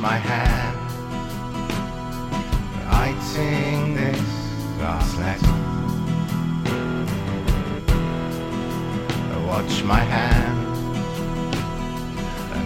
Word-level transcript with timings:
my 0.00 0.16
hand, 0.16 0.76
writing 2.86 3.94
this 3.94 4.20
last 4.80 5.18
letter. 5.18 5.56
Watch 9.46 9.82
my 9.84 10.00
hand, 10.00 10.58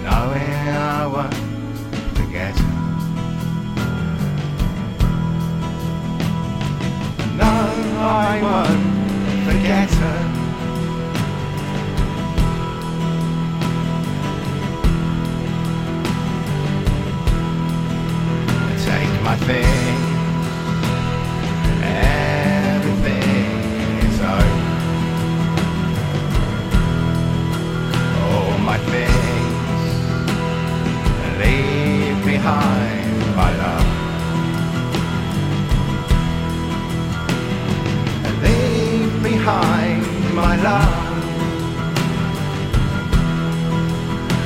knowing 0.05 0.69
I 0.69 1.07
won't 1.07 1.35
forget 2.17 2.57
her. 2.57 2.75
No, 7.37 7.55
I 7.99 8.41
won't 8.43 9.45
forget 9.49 9.91
her. 9.91 10.34
Things, 19.37 19.67
everything 21.83 23.29
is 24.07 24.21
over. 24.21 24.63
All 28.23 28.59
my 28.59 28.79
things, 28.79 29.83
leave 31.41 32.19
behind 32.25 33.11
my 33.37 33.51
love. 33.63 33.89
Leave 38.43 39.15
behind 39.23 40.03
my 40.35 40.55
love. 40.63 40.95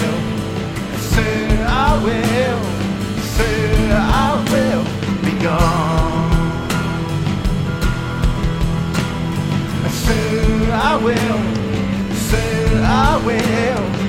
will, 11.03 11.15
soon 12.13 12.83
I 12.83 13.21
will, 13.25 14.00